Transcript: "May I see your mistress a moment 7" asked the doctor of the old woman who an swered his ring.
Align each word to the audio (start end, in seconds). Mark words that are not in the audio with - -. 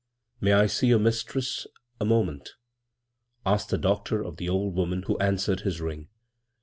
"May 0.41 0.53
I 0.53 0.65
see 0.65 0.87
your 0.87 0.97
mistress 0.97 1.67
a 1.99 2.05
moment 2.05 2.47
7" 2.47 2.55
asked 3.53 3.69
the 3.69 3.77
doctor 3.77 4.23
of 4.25 4.37
the 4.37 4.49
old 4.49 4.73
woman 4.73 5.03
who 5.03 5.15
an 5.19 5.35
swered 5.35 5.61
his 5.61 5.79
ring. 5.79 6.07